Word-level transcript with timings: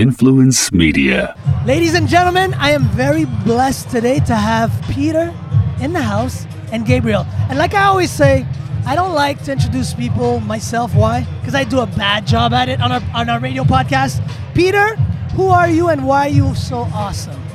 Influence 0.00 0.72
Media. 0.72 1.36
Ladies 1.66 1.92
and 1.92 2.08
gentlemen, 2.08 2.54
I 2.54 2.70
am 2.70 2.84
very 2.84 3.26
blessed 3.44 3.90
today 3.90 4.20
to 4.20 4.34
have 4.34 4.72
Peter 4.88 5.34
in 5.82 5.92
the 5.92 6.00
house 6.00 6.46
and 6.72 6.86
Gabriel. 6.86 7.26
And 7.50 7.58
like 7.58 7.74
I 7.74 7.84
always 7.84 8.10
say, 8.10 8.46
I 8.86 8.94
don't 8.94 9.12
like 9.12 9.44
to 9.44 9.52
introduce 9.52 9.92
people 9.92 10.40
myself. 10.40 10.94
Why? 10.94 11.26
Because 11.40 11.54
I 11.54 11.64
do 11.64 11.80
a 11.80 11.86
bad 11.86 12.26
job 12.26 12.54
at 12.54 12.70
it 12.70 12.80
on 12.80 12.92
our 12.92 13.02
on 13.14 13.28
our 13.28 13.40
radio 13.40 13.62
podcast. 13.62 14.24
Peter, 14.54 14.96
who 15.36 15.48
are 15.48 15.68
you 15.68 15.90
and 15.90 16.06
why 16.06 16.28
are 16.28 16.32
you 16.32 16.54
so 16.54 16.78
awesome? 16.96 17.49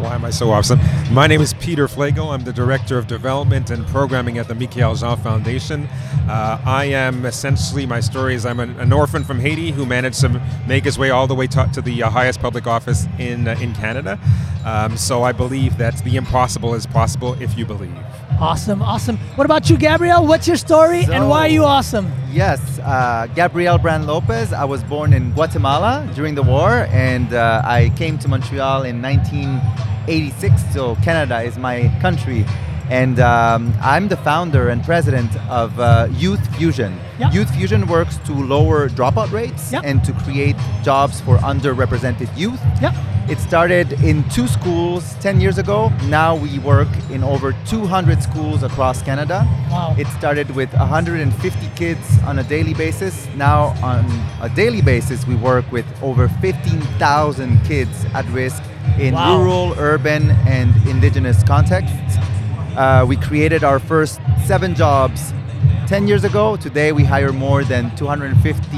Why 0.00 0.14
am 0.14 0.24
I 0.24 0.30
so 0.30 0.50
awesome? 0.50 0.80
My 1.12 1.26
name 1.26 1.42
is 1.42 1.52
Peter 1.52 1.86
Flegel. 1.86 2.30
I'm 2.30 2.42
the 2.42 2.54
Director 2.54 2.96
of 2.96 3.06
Development 3.06 3.68
and 3.68 3.86
Programming 3.88 4.38
at 4.38 4.48
the 4.48 4.54
Michaëlle 4.54 4.98
Jean 4.98 5.18
Foundation. 5.18 5.86
Uh, 6.26 6.58
I 6.64 6.86
am 6.86 7.26
essentially, 7.26 7.84
my 7.84 8.00
story 8.00 8.34
is 8.34 8.46
I'm 8.46 8.60
an, 8.60 8.80
an, 8.80 8.94
orphan 8.94 9.24
from 9.24 9.38
Haiti 9.38 9.72
who 9.72 9.84
managed 9.84 10.20
to 10.22 10.40
make 10.66 10.84
his 10.84 10.98
way 10.98 11.10
all 11.10 11.26
the 11.26 11.34
way 11.34 11.46
to, 11.48 11.68
to 11.74 11.82
the 11.82 12.02
uh, 12.02 12.08
highest 12.08 12.40
public 12.40 12.66
office 12.66 13.06
in, 13.18 13.46
uh, 13.46 13.58
in 13.60 13.74
Canada. 13.74 14.18
Um, 14.64 14.96
so 14.96 15.22
I 15.22 15.32
believe 15.32 15.76
that 15.76 15.98
the 16.02 16.16
impossible 16.16 16.74
is 16.74 16.86
possible 16.86 17.34
if 17.42 17.58
you 17.58 17.66
believe. 17.66 17.94
Awesome, 18.40 18.80
awesome. 18.80 19.18
What 19.36 19.44
about 19.44 19.68
you, 19.68 19.76
Gabriel? 19.76 20.26
What's 20.26 20.48
your 20.48 20.56
story 20.56 21.04
so, 21.04 21.12
and 21.12 21.28
why 21.28 21.40
are 21.40 21.48
you 21.48 21.64
awesome? 21.64 22.10
Yes, 22.30 22.78
uh, 22.78 23.26
Gabriel 23.34 23.76
Bran 23.76 24.06
Lopez. 24.06 24.54
I 24.54 24.64
was 24.64 24.82
born 24.82 25.12
in 25.12 25.32
Guatemala 25.32 26.10
during 26.14 26.34
the 26.34 26.42
war 26.42 26.86
and 26.90 27.34
uh, 27.34 27.60
I 27.64 27.92
came 27.96 28.18
to 28.20 28.28
Montreal 28.28 28.84
in 28.84 29.02
1986, 30.06 30.74
so 30.74 30.94
Canada 30.96 31.40
is 31.42 31.58
my 31.58 31.88
country. 32.00 32.44
And 32.88 33.20
um, 33.20 33.72
I'm 33.80 34.08
the 34.08 34.16
founder 34.16 34.68
and 34.68 34.82
president 34.82 35.30
of 35.48 35.78
uh, 35.78 36.08
Youth 36.12 36.44
Fusion. 36.56 36.98
Yep. 37.20 37.34
Youth 37.34 37.54
Fusion 37.54 37.86
works 37.86 38.16
to 38.26 38.32
lower 38.32 38.88
dropout 38.88 39.30
rates 39.30 39.72
yep. 39.72 39.84
and 39.84 40.02
to 40.04 40.12
create 40.24 40.56
jobs 40.82 41.20
for 41.20 41.36
underrepresented 41.38 42.36
youth. 42.36 42.60
Yep. 42.82 42.94
It 43.28 43.38
started 43.38 43.92
in 44.02 44.28
two 44.30 44.48
schools 44.48 45.14
10 45.20 45.40
years 45.40 45.58
ago. 45.58 45.92
Now 46.06 46.34
we 46.34 46.58
work 46.58 46.88
in 47.10 47.22
over 47.22 47.54
200 47.66 48.20
schools 48.24 48.64
across 48.64 49.02
Canada. 49.02 49.46
Wow. 49.70 49.94
It 49.96 50.08
started 50.08 50.50
with 50.56 50.72
150 50.72 51.68
kids 51.76 52.18
on 52.24 52.40
a 52.40 52.42
daily 52.42 52.74
basis. 52.74 53.28
Now, 53.36 53.66
on 53.84 54.04
a 54.40 54.48
daily 54.48 54.82
basis, 54.82 55.28
we 55.28 55.36
work 55.36 55.70
with 55.70 55.86
over 56.02 56.28
15,000 56.28 57.60
kids 57.64 58.04
at 58.14 58.24
risk 58.30 58.64
in 58.98 59.14
wow. 59.14 59.38
rural, 59.38 59.74
urban, 59.78 60.30
and 60.46 60.74
indigenous 60.86 61.42
contexts. 61.42 62.16
Uh, 62.76 63.04
we 63.06 63.16
created 63.16 63.64
our 63.64 63.78
first 63.78 64.20
seven 64.46 64.74
jobs 64.74 65.32
10 65.86 66.06
years 66.06 66.24
ago. 66.24 66.56
Today, 66.56 66.92
we 66.92 67.04
hire 67.04 67.32
more 67.32 67.64
than 67.64 67.94
250 67.96 68.76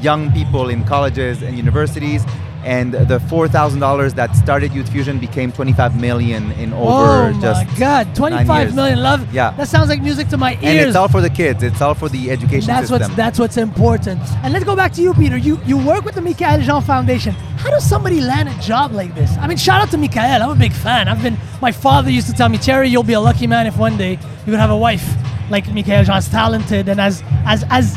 young 0.00 0.32
people 0.32 0.68
in 0.68 0.84
colleges 0.84 1.42
and 1.42 1.56
universities. 1.56 2.24
And 2.64 2.92
the 2.92 3.18
$4,000 3.18 4.14
that 4.16 4.36
started 4.36 4.74
Youth 4.74 4.90
Fusion 4.90 5.18
became 5.18 5.50
25 5.50 5.98
million 5.98 6.52
in 6.52 6.74
over 6.74 7.32
oh 7.34 7.38
just. 7.40 7.66
Oh 7.66 7.72
my 7.72 7.78
God, 7.78 8.14
25 8.14 8.74
million! 8.74 9.00
Love. 9.00 9.32
Yeah. 9.32 9.52
That 9.52 9.66
sounds 9.68 9.88
like 9.88 10.02
music 10.02 10.28
to 10.28 10.36
my 10.36 10.52
ears. 10.54 10.64
And 10.64 10.78
it's 10.78 10.96
all 10.96 11.08
for 11.08 11.22
the 11.22 11.30
kids. 11.30 11.62
It's 11.62 11.80
all 11.80 11.94
for 11.94 12.10
the 12.10 12.30
education 12.30 12.66
that's 12.66 12.88
system. 12.88 13.00
What's, 13.00 13.16
that's 13.16 13.38
what's 13.38 13.56
important. 13.56 14.20
And 14.42 14.52
let's 14.52 14.66
go 14.66 14.76
back 14.76 14.92
to 14.94 15.02
you, 15.02 15.14
Peter. 15.14 15.38
You 15.38 15.58
you 15.64 15.78
work 15.78 16.04
with 16.04 16.16
the 16.16 16.20
Michaëlle 16.20 16.62
Jean 16.62 16.82
Foundation. 16.82 17.34
How 17.60 17.68
does 17.68 17.86
somebody 17.86 18.22
land 18.22 18.48
a 18.48 18.58
job 18.62 18.92
like 18.92 19.14
this? 19.14 19.30
I 19.36 19.46
mean, 19.46 19.58
shout 19.58 19.82
out 19.82 19.90
to 19.90 19.98
Michaëlle. 19.98 20.40
I'm 20.40 20.50
a 20.50 20.54
big 20.54 20.72
fan. 20.72 21.08
I've 21.08 21.22
been. 21.22 21.36
My 21.60 21.72
father 21.72 22.10
used 22.10 22.26
to 22.28 22.32
tell 22.32 22.48
me, 22.48 22.56
Terry, 22.56 22.88
you'll 22.88 23.02
be 23.02 23.12
a 23.12 23.20
lucky 23.20 23.46
man 23.46 23.66
if 23.66 23.76
one 23.76 23.98
day 23.98 24.12
you 24.46 24.50
would 24.52 24.60
have 24.60 24.70
a 24.70 24.76
wife 24.76 25.06
like 25.50 25.66
Michaëlle 25.66 26.06
Jean, 26.06 26.22
talented 26.22 26.88
and 26.88 26.98
as 27.00 27.22
as 27.44 27.64
as 27.68 27.96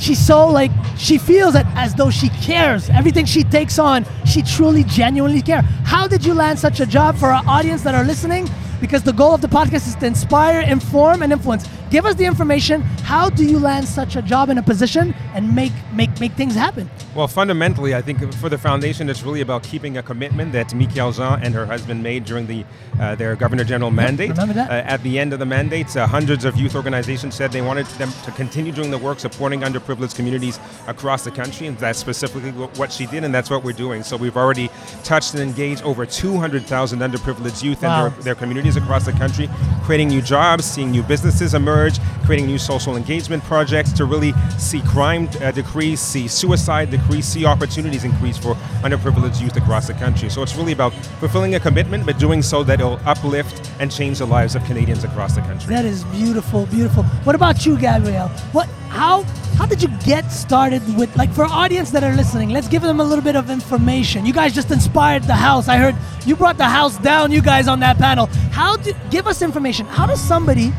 she's 0.00 0.18
so 0.18 0.48
like 0.48 0.72
she 0.96 1.18
feels 1.18 1.52
that 1.52 1.66
as 1.76 1.94
though 1.94 2.10
she 2.10 2.28
cares 2.30 2.90
everything 2.90 3.24
she 3.24 3.44
takes 3.44 3.78
on 3.78 4.04
she 4.24 4.42
truly 4.42 4.82
genuinely 4.84 5.42
cares 5.42 5.64
how 5.84 6.08
did 6.08 6.24
you 6.24 6.34
land 6.34 6.58
such 6.58 6.80
a 6.80 6.86
job 6.86 7.16
for 7.16 7.26
our 7.26 7.44
audience 7.46 7.82
that 7.82 7.94
are 7.94 8.04
listening 8.04 8.48
because 8.80 9.02
the 9.02 9.12
goal 9.12 9.34
of 9.34 9.40
the 9.40 9.48
podcast 9.48 9.86
is 9.88 9.94
to 9.96 10.06
inspire 10.06 10.60
inform 10.60 11.22
and 11.22 11.32
influence. 11.32 11.68
Give 11.90 12.06
us 12.06 12.16
the 12.16 12.24
information. 12.24 12.80
How 13.04 13.30
do 13.30 13.44
you 13.44 13.58
land 13.58 13.86
such 13.86 14.16
a 14.16 14.22
job 14.22 14.50
in 14.50 14.58
a 14.58 14.62
position 14.62 15.14
and 15.34 15.54
make 15.54 15.72
make 15.92 16.18
make 16.20 16.32
things 16.32 16.54
happen? 16.54 16.90
Well 17.14 17.28
fundamentally 17.28 17.94
i 17.94 18.02
think 18.02 18.18
for 18.34 18.48
the 18.48 18.58
foundation 18.58 19.08
it's 19.08 19.22
really 19.22 19.40
about 19.40 19.62
keeping 19.62 19.98
a 19.98 20.02
commitment 20.02 20.52
that 20.52 20.68
Michaëlle 20.68 21.14
Jean 21.14 21.42
and 21.44 21.54
her 21.54 21.66
husband 21.66 22.02
made 22.02 22.24
during 22.24 22.46
the 22.46 22.64
uh, 23.00 23.14
their 23.14 23.36
governor 23.36 23.64
general 23.64 23.90
mandate. 23.90 24.30
remember 24.30 24.54
that? 24.54 24.70
Uh, 24.70 24.94
at 24.94 25.02
the 25.02 25.18
end 25.18 25.32
of 25.32 25.38
the 25.38 25.46
mandate 25.46 25.96
uh, 25.96 26.06
hundreds 26.06 26.44
of 26.44 26.56
youth 26.56 26.74
organizations 26.74 27.34
said 27.34 27.52
they 27.52 27.62
wanted 27.62 27.86
them 28.02 28.10
to 28.24 28.30
continue 28.32 28.72
doing 28.72 28.90
the 28.90 28.98
work 28.98 29.20
supporting 29.20 29.60
underprivileged 29.60 30.16
communities 30.16 30.58
across 30.88 31.22
the 31.24 31.30
country 31.30 31.66
and 31.66 31.78
that's 31.78 31.98
specifically 31.98 32.50
what 32.50 32.90
she 32.90 33.06
did 33.06 33.24
and 33.24 33.32
that's 33.34 33.50
what 33.50 33.62
we're 33.62 33.72
doing. 33.72 34.02
So 34.02 34.16
we've 34.16 34.36
already 34.36 34.68
touched 35.04 35.34
and 35.34 35.42
engaged 35.42 35.82
over 35.82 36.06
200,000 36.06 36.98
underprivileged 36.98 37.62
youth 37.62 37.82
wow. 37.82 38.06
and 38.06 38.14
their, 38.14 38.22
their 38.22 38.34
communities 38.34 38.63
across 38.76 39.04
the 39.04 39.12
country 39.12 39.48
creating 39.82 40.08
new 40.08 40.22
jobs 40.22 40.64
seeing 40.64 40.90
new 40.90 41.02
businesses 41.02 41.54
emerge 41.54 41.98
creating 42.24 42.46
new 42.46 42.58
social 42.58 42.96
engagement 42.96 43.42
projects 43.44 43.92
to 43.92 44.04
really 44.04 44.32
see 44.58 44.80
crime 44.82 45.28
uh, 45.40 45.50
decrease, 45.50 46.00
see 46.00 46.26
suicide 46.26 46.90
decrease, 46.90 47.26
see 47.26 47.44
opportunities 47.44 48.04
increase 48.04 48.38
for 48.38 48.54
underprivileged 48.82 49.40
youth 49.40 49.56
across 49.56 49.86
the 49.86 49.94
country. 49.94 50.28
So 50.30 50.42
it's 50.42 50.56
really 50.56 50.72
about 50.72 50.92
fulfilling 51.20 51.54
a 51.54 51.60
commitment, 51.60 52.06
but 52.06 52.18
doing 52.18 52.42
so 52.42 52.64
that 52.64 52.80
it'll 52.80 53.00
uplift 53.04 53.70
and 53.78 53.92
change 53.92 54.18
the 54.18 54.26
lives 54.26 54.54
of 54.54 54.64
Canadians 54.64 55.04
across 55.04 55.34
the 55.34 55.42
country. 55.42 55.68
That 55.68 55.84
is 55.84 56.04
beautiful, 56.04 56.66
beautiful. 56.66 57.02
What 57.24 57.34
about 57.34 57.66
you, 57.66 57.78
Gabriel? 57.78 58.28
What, 58.52 58.68
how, 58.88 59.22
how 59.56 59.66
did 59.66 59.82
you 59.82 59.88
get 60.04 60.28
started 60.30 60.82
with, 60.96 61.14
like, 61.16 61.32
for 61.32 61.44
audience 61.44 61.90
that 61.92 62.02
are 62.02 62.14
listening, 62.14 62.50
let's 62.50 62.68
give 62.68 62.82
them 62.82 63.00
a 63.00 63.04
little 63.04 63.24
bit 63.24 63.36
of 63.36 63.50
information. 63.50 64.26
You 64.26 64.32
guys 64.32 64.52
just 64.54 64.70
inspired 64.70 65.24
the 65.24 65.34
house. 65.34 65.68
I 65.68 65.76
heard 65.76 65.96
you 66.26 66.36
brought 66.36 66.56
the 66.56 66.68
house 66.68 66.98
down, 66.98 67.30
you 67.30 67.40
guys 67.40 67.68
on 67.68 67.80
that 67.80 67.96
panel. 67.98 68.26
How 68.50 68.76
do, 68.76 68.92
give 69.10 69.26
us 69.26 69.42
information. 69.42 69.86
How 69.86 70.06
does 70.06 70.20
somebody 70.20 70.72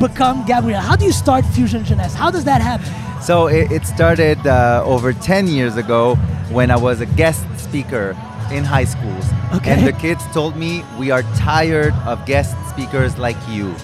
become 0.00 0.44
Gabriel? 0.46 0.80
How 0.80 0.96
do 0.96 1.04
you 1.04 1.12
start 1.12 1.44
Fusion 1.44 1.84
Jeunesse? 1.84 2.14
How 2.14 2.30
does 2.30 2.44
that 2.44 2.60
happen? 2.60 2.86
So 3.22 3.46
it, 3.46 3.70
it 3.72 3.86
started 3.86 4.44
uh, 4.46 4.82
over 4.84 5.12
10 5.12 5.48
years 5.48 5.76
ago 5.76 6.16
when 6.50 6.70
I 6.70 6.76
was 6.76 7.00
a 7.00 7.06
guest 7.06 7.44
speaker 7.58 8.16
in 8.52 8.64
high 8.64 8.84
schools. 8.84 9.24
Okay. 9.54 9.72
And 9.72 9.86
the 9.86 9.92
kids 9.92 10.24
told 10.32 10.56
me, 10.56 10.84
We 10.98 11.10
are 11.10 11.22
tired 11.34 11.94
of 12.04 12.24
guest 12.26 12.56
speakers 12.68 13.18
like 13.18 13.36
you. 13.48 13.74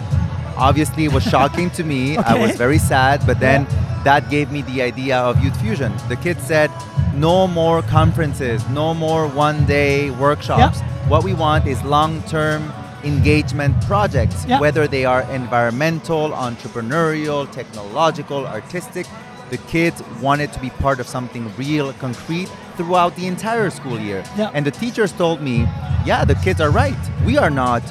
Obviously, 0.56 1.04
it 1.04 1.12
was 1.12 1.24
shocking 1.24 1.70
to 1.70 1.84
me. 1.84 2.18
okay. 2.18 2.28
I 2.34 2.46
was 2.46 2.56
very 2.56 2.78
sad, 2.78 3.26
but 3.26 3.40
then 3.40 3.66
yeah. 3.68 3.81
That 4.04 4.28
gave 4.30 4.50
me 4.50 4.62
the 4.62 4.82
idea 4.82 5.16
of 5.18 5.42
Youth 5.42 5.60
Fusion. 5.60 5.92
The 6.08 6.16
kids 6.16 6.42
said, 6.42 6.70
No 7.14 7.46
more 7.46 7.82
conferences, 7.82 8.66
no 8.70 8.94
more 8.94 9.28
one 9.28 9.64
day 9.66 10.10
workshops. 10.10 10.80
What 11.08 11.24
we 11.24 11.34
want 11.34 11.66
is 11.66 11.82
long 11.84 12.22
term 12.24 12.72
engagement 13.04 13.74
projects, 13.86 14.44
whether 14.60 14.86
they 14.86 15.04
are 15.04 15.22
environmental, 15.32 16.30
entrepreneurial, 16.30 17.50
technological, 17.50 18.46
artistic. 18.46 19.06
The 19.50 19.58
kids 19.58 20.02
wanted 20.22 20.50
to 20.54 20.60
be 20.60 20.70
part 20.70 20.98
of 20.98 21.06
something 21.06 21.54
real, 21.56 21.92
concrete 21.94 22.48
throughout 22.76 23.14
the 23.16 23.26
entire 23.26 23.68
school 23.70 23.98
year. 24.00 24.24
And 24.54 24.64
the 24.64 24.70
teachers 24.70 25.12
told 25.12 25.42
me, 25.42 25.66
yeah, 26.06 26.24
the 26.24 26.36
kids 26.36 26.60
are 26.60 26.70
right. 26.70 26.96
We 27.26 27.36
are 27.36 27.50
not 27.50 27.82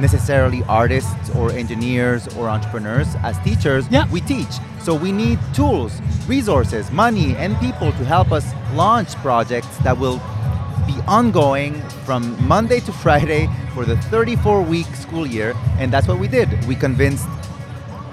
necessarily 0.00 0.62
artists 0.64 1.30
or 1.30 1.52
engineers 1.52 2.28
or 2.36 2.48
entrepreneurs. 2.48 3.08
As 3.22 3.38
teachers, 3.40 3.88
yep. 3.90 4.08
we 4.10 4.20
teach. 4.20 4.54
So 4.82 4.94
we 4.94 5.12
need 5.12 5.38
tools, 5.54 6.00
resources, 6.26 6.90
money, 6.90 7.34
and 7.36 7.58
people 7.58 7.92
to 7.92 8.04
help 8.04 8.32
us 8.32 8.46
launch 8.74 9.14
projects 9.16 9.76
that 9.78 9.98
will 9.98 10.20
be 10.86 10.94
ongoing 11.08 11.80
from 12.04 12.36
Monday 12.46 12.80
to 12.80 12.92
Friday 12.92 13.48
for 13.74 13.84
the 13.84 13.96
34 13.96 14.62
week 14.62 14.86
school 14.94 15.26
year. 15.26 15.54
And 15.78 15.92
that's 15.92 16.06
what 16.06 16.18
we 16.18 16.28
did. 16.28 16.64
We 16.66 16.76
convinced 16.76 17.26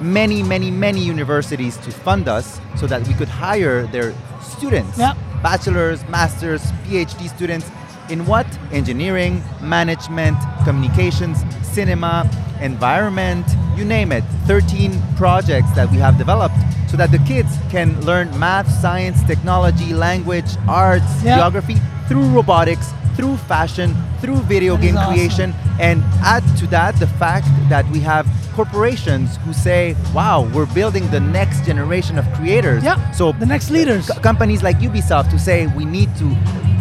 many, 0.01 0.43
many, 0.43 0.71
many 0.71 0.99
universities 0.99 1.77
to 1.77 1.91
fund 1.91 2.27
us 2.27 2.59
so 2.75 2.87
that 2.87 3.07
we 3.07 3.13
could 3.13 3.29
hire 3.29 3.85
their 3.87 4.13
students 4.41 4.97
yep. 4.97 5.15
bachelor's, 5.41 6.05
master's, 6.09 6.61
PhD 6.85 7.29
students 7.29 7.69
in 8.09 8.25
what? 8.25 8.47
Engineering, 8.71 9.41
management, 9.61 10.37
communications, 10.65 11.43
cinema, 11.73 12.29
environment, 12.61 13.45
you 13.75 13.83
name 13.85 14.11
it. 14.11 14.23
13 14.45 15.01
projects 15.15 15.71
that 15.75 15.89
we 15.91 15.97
have 15.97 16.17
developed 16.17 16.55
so 16.89 16.97
that 16.97 17.11
the 17.11 17.17
kids 17.19 17.57
can 17.69 17.99
learn 18.05 18.27
math, 18.39 18.69
science, 18.69 19.23
technology, 19.23 19.93
language, 19.93 20.45
arts, 20.67 21.11
yep. 21.23 21.37
geography 21.37 21.75
through 22.07 22.27
robotics, 22.29 22.91
through 23.15 23.37
fashion, 23.37 23.95
through 24.19 24.37
video 24.41 24.75
that 24.75 24.83
game 24.83 24.97
awesome. 24.97 25.13
creation, 25.13 25.53
and 25.79 26.03
add 26.21 26.43
to 26.57 26.67
that 26.67 26.95
the 26.99 27.07
fact 27.07 27.47
that 27.69 27.89
we 27.89 27.99
have 27.99 28.27
corporations 28.53 29.37
who 29.45 29.53
say, 29.53 29.95
"Wow, 30.13 30.47
we're 30.53 30.71
building 30.73 31.09
the 31.11 31.19
next 31.19 31.65
generation 31.65 32.17
of 32.17 32.25
creators." 32.33 32.83
Yeah. 32.83 32.97
So 33.11 33.31
the 33.33 33.45
next 33.45 33.69
leaders, 33.71 34.07
c- 34.07 34.19
companies 34.21 34.61
like 34.63 34.77
Ubisoft 34.79 35.27
who 35.31 35.37
say 35.37 35.67
we 35.67 35.85
need 35.85 36.09
to 36.17 36.27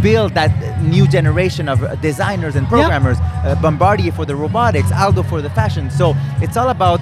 build 0.02 0.34
that 0.34 0.50
new 0.82 1.06
generation 1.06 1.68
of 1.68 1.78
designers 2.00 2.56
and 2.56 2.66
programmers. 2.68 3.18
Yep. 3.18 3.44
Uh, 3.44 3.54
Bombardier 3.62 4.12
for 4.12 4.24
the 4.26 4.34
robotics, 4.36 4.90
Aldo 4.92 5.22
for 5.22 5.40
the 5.40 5.50
fashion. 5.50 5.90
So 5.90 6.14
it's 6.40 6.56
all 6.56 6.70
about 6.70 7.00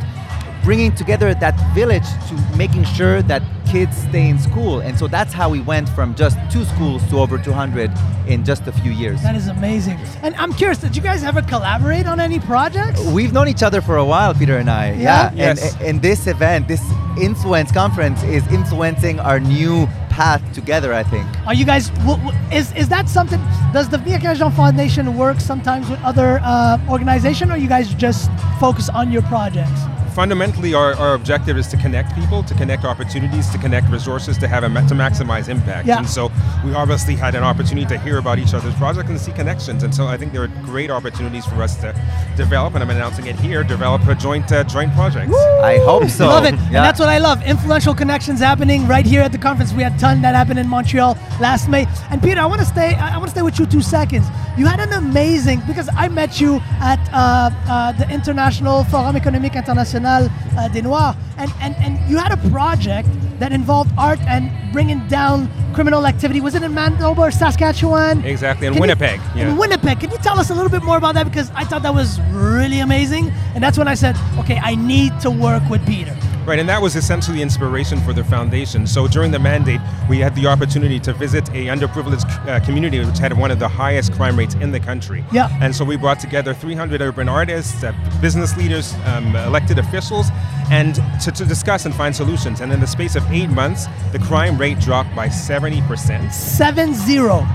bringing 0.63 0.95
together 0.95 1.33
that 1.35 1.55
village 1.75 2.05
to 2.29 2.35
making 2.57 2.85
sure 2.85 3.23
that 3.23 3.43
kids 3.71 3.97
stay 3.97 4.29
in 4.29 4.39
school. 4.39 4.81
And 4.81 4.99
so 4.99 5.07
that's 5.07 5.33
how 5.33 5.49
we 5.49 5.61
went 5.61 5.89
from 5.91 6.15
just 6.15 6.37
two 6.51 6.65
schools 6.65 7.07
to 7.11 7.19
over 7.19 7.39
200 7.39 7.91
in 8.27 8.45
just 8.45 8.67
a 8.67 8.73
few 8.73 8.91
years. 8.91 9.23
That 9.23 9.37
is 9.37 9.47
amazing. 9.49 9.99
And 10.23 10.35
I'm 10.37 10.53
curious, 10.53 10.79
did 10.79 10.97
you 10.97 11.03
guys 11.03 11.23
ever 11.23 11.43
collaborate 11.43 12.07
on 12.07 12.19
any 12.21 12.41
projects? 12.41 13.01
We've 13.07 13.33
known 13.33 13.49
each 13.49 13.63
other 13.63 13.81
for 13.81 13.97
a 13.97 14.05
while, 14.05 14.35
Peter 14.35 14.57
and 14.59 14.69
I. 14.69 14.93
Yeah? 14.93 15.33
Yes. 15.35 15.75
And, 15.77 15.83
and 15.83 16.03
this 16.03 16.27
event, 16.27 16.67
this 16.67 16.83
influence 17.21 17.71
conference, 17.71 18.23
is 18.25 18.47
influencing 18.49 19.21
our 19.21 19.39
new 19.39 19.87
path 20.11 20.43
together. 20.53 20.93
I 20.93 21.03
think. 21.05 21.27
Are 21.47 21.55
you 21.55 21.65
guys? 21.65 21.91
W- 21.91 22.17
w- 22.17 22.39
is 22.53 22.73
is 22.75 22.89
that 22.89 23.09
something? 23.09 23.41
Does 23.73 23.89
the 23.89 23.99
Via 23.99 24.19
Jean 24.35 24.51
Foundation 24.51 25.17
work 25.17 25.41
sometimes 25.41 25.89
with 25.89 26.01
other 26.03 26.41
uh, 26.43 26.79
organizations, 26.89 27.51
or 27.53 27.57
you 27.57 27.69
guys 27.69 27.95
just 27.95 28.31
focus 28.59 28.89
on 28.89 29.13
your 29.13 29.23
projects? 29.23 29.81
Fundamentally 30.15 30.75
our, 30.75 30.95
our 30.95 31.15
objective 31.15 31.57
is 31.57 31.67
to 31.69 31.77
connect 31.77 32.15
people 32.15 32.43
to 32.43 32.55
connect 32.55 32.85
opportunities 32.85 33.49
to 33.51 33.59
connect 33.59 33.89
resources 33.89 34.37
to 34.39 34.49
have 34.49 34.65
a 34.65 34.69
ma- 34.69 34.87
to 34.89 34.95
maximize 34.95 35.49
impact 35.49 35.87
Yeah. 35.87 35.99
and 35.99 36.09
so 36.09 36.31
we 36.65 36.75
obviously 36.75 37.15
had 37.15 37.35
an 37.35 37.45
opportunity 37.45 37.87
to 37.87 37.99
hear 37.99 38.19
about 38.19 38.39
each 38.39 38.53
other's 38.55 38.75
projects 38.75 39.09
and 39.11 39.21
see 39.21 39.33
connections 39.33 39.83
and 39.83 39.95
so 39.95 40.07
i 40.07 40.17
think 40.17 40.33
there 40.33 40.43
are 40.43 40.53
great 40.65 40.91
opportunities 40.91 41.47
for 41.47 41.63
us 41.63 41.77
to 41.77 41.95
develop 42.37 42.75
and 42.75 42.83
i'm 42.83 42.91
announcing 42.91 43.27
it 43.27 43.37
here 43.37 43.63
develop 43.63 44.01
a 44.09 44.15
joint 44.15 44.51
uh, 44.53 44.65
joint 44.65 44.93
projects 44.95 45.35
I 45.63 45.79
hope 45.85 46.09
so. 46.09 46.27
love 46.27 46.45
it, 46.45 46.55
Yeah. 46.55 46.61
and 46.67 46.85
that's 46.87 46.99
what 46.99 47.09
I 47.11 47.19
love. 47.19 47.43
Influential 47.45 47.95
connections 47.95 48.41
happening 48.41 48.87
right 48.89 49.05
here 49.05 49.21
at 49.21 49.31
the 49.31 49.39
conference. 49.39 49.73
We 49.75 49.83
had 49.83 49.95
a 49.95 49.99
ton 49.99 50.23
that 50.23 50.35
happened 50.35 50.59
in 50.59 50.67
Montreal 50.69 51.17
last 51.39 51.69
May. 51.69 51.87
And 52.11 52.23
Peter, 52.23 52.41
I 52.41 52.47
want 52.47 52.61
to 52.61 52.67
stay. 52.67 52.95
I 52.95 53.17
want 53.19 53.27
to 53.27 53.31
stay 53.37 53.43
with 53.43 53.59
you 53.59 53.67
two 53.67 53.83
seconds. 53.83 54.27
You 54.57 54.65
had 54.67 54.81
an 54.81 54.93
amazing 54.95 55.61
because 55.67 55.89
I 55.95 56.09
met 56.09 56.41
you 56.41 56.61
at 56.81 56.99
uh, 57.13 57.51
uh, 57.69 57.93
the 57.93 58.09
International 58.11 58.85
Forum 58.85 59.17
Économique 59.17 59.55
International 59.55 60.00
uh, 60.07 60.69
des 60.69 60.83
Noirs, 60.83 61.15
and, 61.39 61.51
and 61.61 61.75
and 61.77 61.99
you 62.11 62.19
had 62.19 62.33
a 62.33 62.37
project 62.51 63.09
that 63.39 63.53
involved 63.53 63.91
art 63.97 64.21
and 64.29 64.51
bringing 64.73 65.01
down 65.09 65.49
criminal 65.73 66.07
activity. 66.07 66.41
Was 66.41 66.55
it 66.55 66.63
in 66.63 66.75
Manitoba, 66.75 67.23
or 67.23 67.31
Saskatchewan? 67.31 68.25
Exactly, 68.25 68.67
in 68.67 68.73
Can 68.75 68.79
you- 68.79 68.81
Winnipeg, 68.83 69.21
yeah. 69.35 69.49
In 69.49 69.57
Winnipeg. 69.57 70.01
Can 70.01 70.11
you 70.11 70.19
tell 70.19 70.39
us 70.39 70.51
a 70.51 70.55
little 70.55 70.71
bit 70.71 70.83
more 70.83 70.97
about 70.97 71.15
that? 71.15 71.25
Because 71.25 71.51
I 71.55 71.65
thought 71.65 71.83
that 71.83 71.95
was 71.95 72.21
really 72.31 72.81
amazing. 72.81 73.31
And 73.55 73.63
that's 73.65 73.79
when 73.79 73.89
I 73.89 73.95
said, 73.95 74.17
okay, 74.39 74.59
I 74.63 74.75
need 74.75 75.19
to 75.21 75.31
work 75.31 75.63
with 75.71 75.85
Peter. 75.87 76.15
Right, 76.51 76.59
and 76.59 76.69
that 76.69 76.83
was 76.83 76.97
essentially 76.97 77.37
the 77.37 77.43
inspiration 77.45 78.01
for 78.01 78.13
the 78.13 78.25
foundation. 78.25 78.85
So 78.85 79.07
during 79.07 79.31
the 79.31 79.39
mandate, 79.39 79.81
we 80.09 80.19
had 80.19 80.35
the 80.35 80.49
opportunity 80.49 80.99
to 80.99 81.13
visit 81.13 81.49
a 81.51 81.67
underprivileged 81.67 82.29
uh, 82.49 82.59
community 82.65 82.99
which 82.99 83.19
had 83.19 83.39
one 83.39 83.53
of 83.53 83.61
the 83.61 83.69
highest 83.69 84.13
crime 84.15 84.37
rates 84.37 84.57
in 84.57 84.73
the 84.73 84.81
country. 84.81 85.25
Yeah. 85.31 85.49
And 85.61 85.73
so 85.73 85.85
we 85.85 85.97
brought 85.97 86.19
together 86.19 86.53
300 86.53 87.03
urban 87.03 87.29
artists, 87.29 87.85
uh, 87.85 87.93
business 88.21 88.57
leaders, 88.57 88.95
um, 89.05 89.37
elected 89.37 89.79
officials, 89.79 90.27
and 90.73 90.97
to, 91.23 91.31
to 91.31 91.45
discuss 91.45 91.85
and 91.87 91.95
find 91.95 92.17
solutions. 92.17 92.61
And 92.61 92.73
in 92.73 92.81
the 92.81 92.87
space 92.89 93.15
of 93.15 93.23
eight 93.31 93.51
months, 93.51 93.87
the 94.11 94.19
crime 94.19 94.59
rate 94.59 94.81
dropped 94.81 95.15
by 95.15 95.29
70%. 95.29 96.33
7 96.33 96.95
0. 96.95 97.47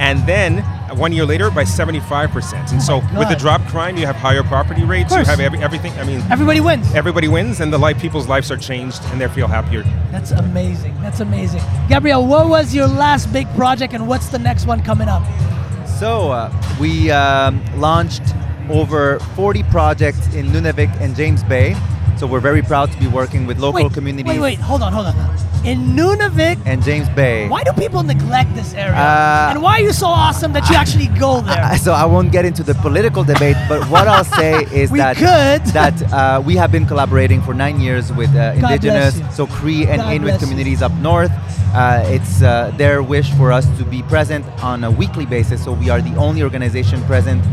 And 0.00 0.26
then 0.26 0.62
one 0.96 1.12
year 1.12 1.26
later, 1.26 1.50
by 1.50 1.64
75%. 1.64 2.72
And 2.72 2.82
so 2.82 2.96
Oh 2.96 3.00
my 3.12 3.18
with 3.18 3.28
the 3.28 3.36
drop 3.36 3.60
crime, 3.68 3.98
you 3.98 4.06
have 4.06 4.16
higher 4.16 4.42
property 4.42 4.82
rates, 4.82 5.14
you 5.14 5.22
have 5.24 5.38
every, 5.38 5.58
everything. 5.58 5.92
I 5.98 6.04
mean, 6.04 6.22
Everybody 6.30 6.60
wins. 6.60 6.92
everybody 6.94 7.28
wins, 7.28 7.60
and 7.60 7.70
the 7.70 7.78
life 7.78 8.00
people's 8.00 8.26
lives 8.26 8.50
are 8.50 8.56
changed, 8.56 9.02
and 9.12 9.20
they 9.20 9.28
feel 9.28 9.46
happier. 9.46 9.82
That's 10.10 10.30
amazing. 10.30 10.94
That's 11.02 11.20
amazing. 11.20 11.60
Gabriel, 11.88 12.26
what 12.26 12.48
was 12.48 12.74
your 12.74 12.88
last 12.88 13.30
big 13.30 13.46
project 13.54 13.92
and 13.92 14.08
what's 14.08 14.28
the 14.30 14.38
next 14.38 14.66
one 14.66 14.82
coming 14.82 15.06
up? 15.08 15.22
So 15.86 16.30
uh, 16.32 16.50
we 16.80 17.10
um, 17.10 17.62
launched 17.78 18.22
over 18.70 19.18
40 19.36 19.64
projects 19.64 20.34
in 20.34 20.46
Nunavik 20.46 20.90
and 21.00 21.14
James 21.14 21.44
Bay. 21.44 21.76
So 22.16 22.26
we're 22.26 22.40
very 22.40 22.62
proud 22.62 22.90
to 22.90 22.98
be 22.98 23.06
working 23.06 23.46
with 23.46 23.58
local 23.58 23.84
wait, 23.84 23.92
communities 23.92 24.30
Wait, 24.30 24.40
wait, 24.40 24.58
hold 24.58 24.82
on, 24.82 24.92
hold 24.92 25.06
on. 25.06 25.49
In 25.62 25.94
Nunavik, 25.94 26.56
and 26.64 26.82
James 26.82 27.06
Bay. 27.10 27.46
why 27.46 27.62
do 27.62 27.72
people 27.74 28.02
neglect 28.02 28.54
this 28.54 28.72
area? 28.72 28.94
Uh, 28.96 29.50
and 29.52 29.62
why 29.62 29.72
are 29.78 29.82
you 29.82 29.92
so 29.92 30.06
awesome 30.06 30.54
that 30.54 30.66
you 30.70 30.74
actually 30.74 31.08
go 31.18 31.40
there? 31.50 31.62
I- 31.62 31.76
So 31.76 31.92
I 31.92 32.06
won't 32.06 32.32
get 32.32 32.46
into 32.46 32.62
the 32.62 32.74
political 32.76 33.24
debate, 33.24 33.56
but 33.68 33.84
what 33.90 34.08
I'll 34.08 34.24
say 34.24 34.64
is 34.72 34.90
that 34.92 35.16
could. 35.18 35.62
that 35.74 35.96
uh, 36.12 36.40
we 36.44 36.56
have 36.56 36.72
been 36.72 36.86
collaborating 36.86 37.42
for 37.42 37.52
nine 37.52 37.78
years 37.78 38.10
with 38.10 38.34
uh, 38.34 38.54
indigenous, 38.56 39.20
so 39.36 39.46
Cree 39.46 39.86
and 39.86 40.00
God 40.00 40.12
Inuit 40.14 40.22
bless 40.22 40.40
you. 40.40 40.46
communities 40.46 40.80
up 40.80 40.92
north. 40.94 41.30
Uh, 41.74 42.02
it's 42.06 42.40
uh, 42.42 42.72
their 42.78 43.02
wish 43.02 43.30
for 43.34 43.52
us 43.52 43.66
to 43.78 43.84
be 43.84 44.02
present 44.04 44.44
on 44.64 44.82
a 44.82 44.90
weekly 44.90 45.26
basis. 45.26 45.62
So 45.62 45.72
we 45.72 45.90
are 45.90 46.00
the 46.00 46.16
only 46.16 46.42
organization 46.42 47.02
present 47.04 47.44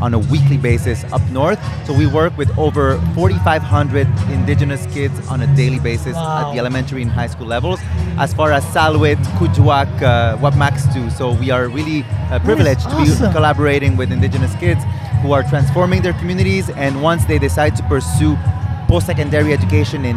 on 0.00 0.14
a 0.14 0.18
weekly 0.18 0.56
basis 0.56 1.04
up 1.12 1.22
north. 1.30 1.58
So 1.86 1.92
we 1.92 2.06
work 2.06 2.36
with 2.36 2.50
over 2.58 2.98
4,500 3.14 4.06
indigenous 4.30 4.86
kids 4.94 5.14
on 5.28 5.40
a 5.42 5.46
daily 5.56 5.78
basis 5.80 6.14
Wow. 6.14 6.48
at 6.48 6.52
the 6.52 6.58
elementary 6.58 7.02
and 7.02 7.10
high 7.10 7.26
school 7.26 7.46
levels. 7.46 7.80
As 8.18 8.32
far 8.34 8.52
as 8.52 8.64
Salluit, 8.66 9.16
Kuujjuaq, 9.38 9.88
uh, 10.02 10.36
Whapmagoostui. 10.38 11.10
So 11.12 11.32
we 11.32 11.50
are 11.50 11.68
really 11.68 12.04
uh, 12.30 12.38
privileged 12.40 12.88
to 12.90 12.96
be 12.96 13.06
collaborating 13.32 13.96
with 13.96 14.12
indigenous 14.12 14.54
kids 14.56 14.82
who 15.22 15.32
are 15.32 15.42
transforming 15.42 16.02
their 16.02 16.12
communities 16.14 16.70
and 16.70 17.02
once 17.02 17.24
they 17.24 17.38
decide 17.38 17.74
to 17.76 17.82
pursue 17.84 18.36
post-secondary 18.86 19.52
education 19.52 20.04
in 20.04 20.16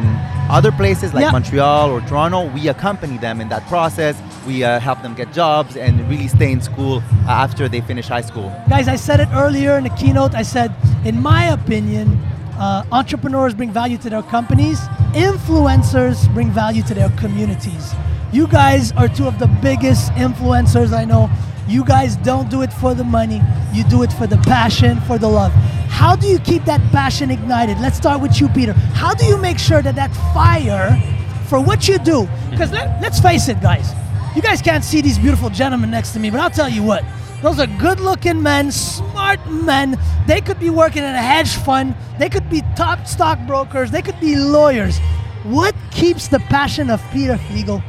other 0.50 0.72
places 0.72 1.13
like 1.13 1.24
Yeah. 1.24 1.31
Montreal 1.31 1.89
or 1.92 2.01
Toronto, 2.01 2.45
we 2.54 2.68
accompany 2.69 3.18
them 3.18 3.42
in 3.42 3.50
that 3.50 3.68
process. 3.68 4.16
We 4.45 4.63
uh, 4.63 4.79
help 4.79 5.01
them 5.01 5.13
get 5.13 5.31
jobs 5.33 5.77
and 5.77 6.07
really 6.09 6.27
stay 6.27 6.51
in 6.51 6.61
school 6.61 7.03
uh, 7.27 7.31
after 7.31 7.69
they 7.69 7.81
finish 7.81 8.07
high 8.07 8.21
school. 8.21 8.51
Guys, 8.69 8.88
I 8.88 8.95
said 8.95 9.19
it 9.19 9.29
earlier 9.33 9.77
in 9.77 9.83
the 9.83 9.89
keynote. 9.91 10.33
I 10.33 10.41
said, 10.41 10.73
in 11.05 11.21
my 11.21 11.45
opinion, 11.45 12.19
uh, 12.57 12.83
entrepreneurs 12.91 13.53
bring 13.53 13.71
value 13.71 13.97
to 13.99 14.09
their 14.09 14.23
companies, 14.23 14.79
influencers 15.13 16.31
bring 16.33 16.49
value 16.51 16.83
to 16.83 16.93
their 16.93 17.09
communities. 17.11 17.93
You 18.31 18.47
guys 18.47 18.91
are 18.93 19.07
two 19.07 19.27
of 19.27 19.39
the 19.39 19.47
biggest 19.61 20.11
influencers 20.13 20.94
I 20.94 21.05
know. 21.05 21.29
You 21.67 21.85
guys 21.85 22.15
don't 22.17 22.49
do 22.49 22.61
it 22.63 22.73
for 22.73 22.94
the 22.94 23.03
money, 23.03 23.41
you 23.73 23.83
do 23.85 24.03
it 24.03 24.11
for 24.13 24.27
the 24.27 24.37
passion, 24.37 24.99
for 25.01 25.17
the 25.17 25.27
love. 25.27 25.51
How 25.89 26.15
do 26.15 26.27
you 26.27 26.39
keep 26.39 26.65
that 26.65 26.81
passion 26.91 27.29
ignited? 27.29 27.79
Let's 27.79 27.97
start 27.97 28.21
with 28.21 28.39
you, 28.41 28.49
Peter. 28.49 28.73
How 28.73 29.13
do 29.13 29.25
you 29.25 29.37
make 29.37 29.59
sure 29.59 29.81
that 29.81 29.95
that 29.95 30.11
fire 30.33 30.99
for 31.47 31.61
what 31.61 31.87
you 31.87 31.99
do? 31.99 32.27
Because 32.49 32.71
let, 32.71 33.01
let's 33.01 33.19
face 33.19 33.47
it, 33.47 33.61
guys. 33.61 33.91
You 34.36 34.42
guys 34.42 34.62
can't 34.62 34.83
see 34.83 35.01
these 35.01 35.19
beautiful 35.19 35.50
gentlemen 35.50 35.92
next 35.92 36.13
to 36.13 36.19
me, 36.19 36.30
but 36.30 36.39
I'll 36.39 36.50
tell 36.50 36.69
you 36.69 36.83
what. 36.83 37.04
Those 37.42 37.60
are 37.60 37.68
good 37.68 38.00
looking 38.00 38.42
men, 38.42 38.72
smart 38.72 39.45
men. 39.50 39.98
They 40.28 40.42
could 40.42 40.60
be 40.60 40.69
working 40.69 41.04
in 41.04 41.10
a 41.16 41.22
hedge 41.22 41.56
fund. 41.56 41.95
They 42.19 42.30
could 42.30 42.50
be 42.50 42.62
top 42.75 43.07
stockbrokers. 43.07 43.92
They 43.92 44.01
could 44.01 44.19
be 44.19 44.36
lawyers. 44.36 45.00
What 45.44 45.75
keeps 45.89 46.28
the 46.28 46.39
passion 46.39 46.89
of 46.89 47.01
Peter 47.12 47.38
Flegel 47.38 47.81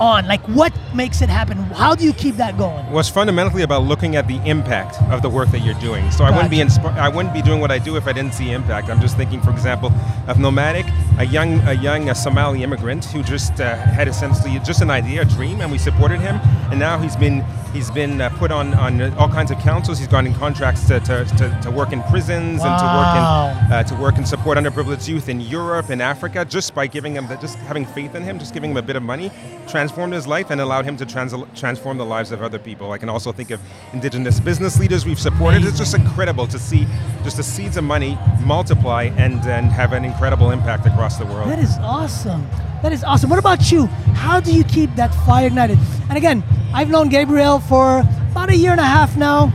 on? 0.00 0.26
Like, 0.28 0.40
what 0.48 0.72
makes 0.94 1.20
it 1.22 1.28
happen? 1.28 1.58
How 1.58 1.94
do 1.96 2.04
you 2.04 2.12
keep 2.12 2.36
that 2.36 2.56
going? 2.56 2.86
Well, 2.88 3.00
it's 3.00 3.08
fundamentally 3.08 3.62
about 3.62 3.82
looking 3.82 4.14
at 4.14 4.28
the 4.28 4.36
impact 4.48 5.02
of 5.10 5.22
the 5.22 5.28
work 5.28 5.50
that 5.50 5.58
you're 5.60 5.74
doing. 5.80 6.08
So 6.12 6.22
I 6.24 6.30
wouldn't 6.30 6.50
be 6.50 6.58
Gotcha. 6.58 6.80
inspi- 6.80 6.96
I 6.96 7.08
wouldn't 7.08 7.34
be 7.34 7.42
doing 7.42 7.60
what 7.60 7.72
I 7.72 7.78
do 7.78 7.96
if 7.96 8.06
I 8.06 8.12
didn't 8.12 8.32
see 8.32 8.52
impact. 8.52 8.88
I'm 8.88 9.00
just 9.00 9.16
thinking, 9.16 9.40
for 9.42 9.50
example, 9.50 9.92
of 10.28 10.38
Nomadic, 10.38 10.86
a 11.18 11.24
young 11.24 11.60
a 11.66 11.72
young 11.72 12.08
uh, 12.08 12.14
Somali 12.14 12.62
immigrant 12.62 13.04
who 13.06 13.22
just 13.22 13.60
uh, 13.60 13.76
had 13.76 14.06
essentially 14.06 14.58
just 14.60 14.82
an 14.82 14.90
idea, 14.90 15.22
a 15.22 15.24
dream, 15.24 15.60
and 15.60 15.70
we 15.70 15.78
supported 15.78 16.20
him. 16.20 16.40
And 16.70 16.78
now 16.78 16.98
he's 16.98 17.16
been 17.16 17.44
he's 17.72 17.90
been 17.90 18.20
uh, 18.20 18.30
put 18.38 18.52
on 18.52 18.72
on 18.74 19.00
all 19.14 19.28
kinds 19.28 19.50
of 19.50 19.58
councils. 19.58 19.98
He's 19.98 20.08
gone 20.08 20.26
in 20.26 20.34
contracts 20.34 20.86
to, 20.86 21.00
to, 21.00 21.24
to, 21.24 21.60
to 21.64 21.70
work 21.70 21.92
in 21.92 22.02
prisons 22.04 22.62
and 22.62 22.78
to 22.78 22.86
work 22.98 23.14
in 23.16 23.72
uh, 23.72 23.82
to 23.88 23.94
work 23.96 24.16
and 24.16 24.28
support 24.28 24.58
underprivileged 24.58 25.08
youth 25.08 25.28
in 25.28 25.40
Europe 25.40 25.90
and 25.90 26.00
Africa, 26.00 26.44
just 26.44 26.72
by 26.72 26.86
giving 26.86 27.14
him 27.14 27.26
the, 27.26 27.36
just 27.36 27.58
having 27.60 27.84
faith 27.84 28.14
in 28.14 28.22
him, 28.22 28.38
just 28.38 28.54
giving 28.54 28.70
him 28.70 28.76
a 28.76 28.82
bit 28.82 28.94
of 28.94 29.02
money, 29.02 29.32
transformed 29.66 30.12
his 30.12 30.26
life 30.26 30.50
and 30.50 30.60
allowed 30.60 30.84
him 30.84 30.96
to 30.96 31.04
trans- 31.04 31.34
transform 31.56 31.98
the 31.98 32.06
lives 32.06 32.30
of 32.30 32.42
other 32.42 32.60
people. 32.60 32.92
I 32.92 32.98
can 32.98 33.08
also 33.08 33.32
think 33.32 33.50
of 33.50 33.60
indigenous 33.92 34.38
business 34.38 34.78
leaders 34.78 35.04
we've 35.04 35.18
supported. 35.18 35.64
It's 35.64 35.78
just 35.78 35.94
incredible 35.94 36.46
to 36.46 36.58
see 36.60 36.86
just 37.24 37.38
the 37.38 37.42
seeds 37.42 37.76
of 37.76 37.82
money 37.82 38.16
multiply 38.40 39.10
and 39.16 39.40
and 39.46 39.66
have 39.72 39.92
an 39.92 40.04
incredible 40.04 40.50
impact 40.52 40.86
across 40.86 41.07
the 41.16 41.26
world. 41.26 41.48
That 41.48 41.58
is 41.58 41.76
awesome. 41.80 42.46
That 42.82 42.92
is 42.92 43.02
awesome. 43.02 43.30
What 43.30 43.38
about 43.38 43.72
you? 43.72 43.86
How 44.14 44.40
do 44.40 44.52
you 44.52 44.64
keep 44.64 44.94
that 44.96 45.14
fire 45.26 45.46
ignited? 45.46 45.78
And 46.08 46.18
again, 46.18 46.44
I've 46.72 46.90
known 46.90 47.08
Gabriel 47.08 47.60
for 47.60 48.00
about 48.30 48.50
a 48.50 48.56
year 48.56 48.72
and 48.72 48.80
a 48.80 48.84
half 48.84 49.16
now. 49.16 49.52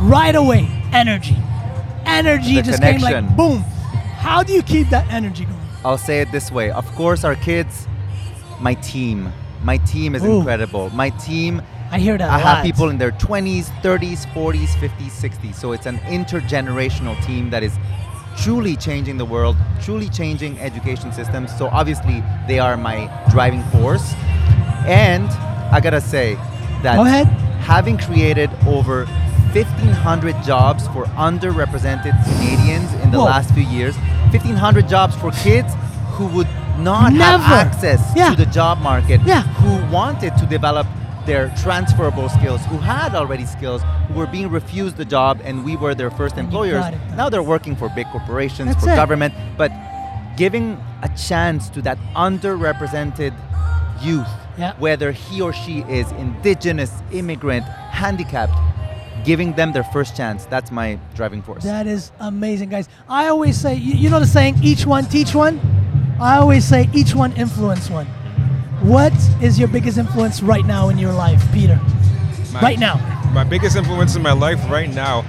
Right 0.00 0.34
away, 0.34 0.68
energy. 0.92 1.36
Energy 2.04 2.56
The 2.56 2.62
just 2.62 2.82
came 2.82 3.00
like 3.00 3.36
boom. 3.36 3.60
How 4.18 4.42
do 4.42 4.52
you 4.52 4.62
keep 4.62 4.90
that 4.90 5.10
energy 5.10 5.44
going? 5.44 5.58
I'll 5.84 5.98
say 5.98 6.20
it 6.20 6.30
this 6.30 6.50
way. 6.50 6.70
Of 6.70 6.86
course, 6.94 7.24
our 7.24 7.36
kids, 7.36 7.86
my 8.60 8.74
team. 8.74 9.32
My 9.62 9.78
team 9.78 10.14
is 10.14 10.24
Ooh. 10.24 10.38
incredible. 10.38 10.90
My 10.90 11.10
team 11.10 11.62
I 11.92 11.98
hear 11.98 12.16
that. 12.16 12.30
I 12.30 12.36
a 12.36 12.38
have 12.38 12.58
lot. 12.58 12.64
people 12.64 12.88
in 12.88 12.98
their 12.98 13.10
20s, 13.10 13.64
30s, 13.82 14.24
40s, 14.32 14.68
50s, 14.78 15.10
60s. 15.10 15.54
So 15.56 15.72
it's 15.72 15.86
an 15.86 15.98
intergenerational 15.98 17.20
team 17.26 17.50
that 17.50 17.64
is 17.64 17.76
truly 18.36 18.76
changing 18.76 19.16
the 19.18 19.24
world, 19.24 19.56
truly 19.82 20.08
changing 20.08 20.58
education 20.60 21.12
systems. 21.12 21.56
So 21.56 21.68
obviously, 21.68 22.22
they 22.46 22.58
are 22.58 22.76
my 22.76 23.08
driving 23.30 23.62
force. 23.64 24.12
And 24.86 25.28
I 25.72 25.80
gotta 25.80 26.00
say 26.00 26.34
that 26.82 26.96
Go 26.96 27.04
having 27.60 27.98
created 27.98 28.50
over 28.66 29.04
1,500 29.52 30.42
jobs 30.44 30.86
for 30.88 31.04
underrepresented 31.16 32.12
Canadians 32.24 32.92
in 33.02 33.10
the 33.10 33.18
Whoa. 33.18 33.24
last 33.24 33.52
few 33.52 33.64
years, 33.64 33.96
1,500 34.32 34.88
jobs 34.88 35.14
for 35.16 35.30
kids 35.32 35.72
who 36.12 36.26
would 36.28 36.48
not 36.78 37.12
Never. 37.12 37.42
have 37.42 37.66
access 37.66 38.00
Yeah. 38.16 38.30
to 38.30 38.36
the 38.36 38.46
job 38.46 38.80
market, 38.80 39.20
Yeah. 39.24 39.42
who 39.42 39.92
wanted 39.92 40.36
to 40.38 40.46
develop 40.46 40.86
their 41.30 41.48
transferable 41.62 42.28
skills, 42.28 42.60
who 42.66 42.76
had 42.78 43.14
already 43.14 43.46
skills, 43.46 43.82
who 44.08 44.14
were 44.14 44.26
being 44.26 44.50
refused 44.50 44.96
the 44.96 45.04
job, 45.04 45.40
and 45.44 45.64
we 45.64 45.76
were 45.76 45.94
their 45.94 46.10
first 46.10 46.36
employers. 46.36 46.84
Now 47.16 47.28
they're 47.28 47.48
working 47.56 47.76
for 47.76 47.88
big 47.88 48.08
corporations, 48.08 48.70
That's 48.72 48.84
for 48.84 48.90
it. 48.90 48.96
government, 48.96 49.32
but 49.56 49.70
giving 50.36 50.66
a 51.02 51.08
chance 51.28 51.68
to 51.70 51.82
that 51.82 51.98
underrepresented 52.16 53.32
youth, 54.02 54.26
Yeah. 54.58 54.72
whether 54.80 55.12
he 55.12 55.40
or 55.40 55.52
she 55.52 55.76
is 56.00 56.10
indigenous, 56.26 56.90
immigrant, 57.12 57.64
handicapped, 58.02 58.58
giving 59.24 59.52
them 59.52 59.70
their 59.70 59.84
first 59.84 60.16
chance. 60.16 60.46
That's 60.46 60.72
my 60.72 60.98
driving 61.14 61.42
force. 61.42 61.62
That 61.62 61.86
is 61.86 62.10
amazing, 62.18 62.70
guys. 62.70 62.88
I 63.08 63.28
always 63.28 63.56
say, 63.56 63.74
you, 63.76 63.94
you 63.94 64.10
know 64.10 64.18
the 64.18 64.26
saying, 64.26 64.56
each 64.64 64.84
one 64.84 65.04
teach 65.04 65.32
one? 65.32 65.60
I 66.20 66.38
always 66.38 66.64
say, 66.64 66.88
each 66.92 67.14
one 67.14 67.32
influence 67.34 67.88
one. 67.88 68.08
What 68.82 69.12
is 69.42 69.58
your 69.58 69.68
biggest 69.68 69.98
influence 69.98 70.42
right 70.42 70.64
now 70.64 70.88
in 70.88 70.96
your 70.96 71.12
life, 71.12 71.42
Peter? 71.52 71.78
My- 72.52 72.60
right 72.62 72.78
now. 72.78 72.96
My 73.32 73.44
biggest 73.44 73.76
influence 73.76 74.16
in 74.16 74.22
my 74.22 74.32
life 74.32 74.58
right 74.70 74.92
now, 74.92 75.24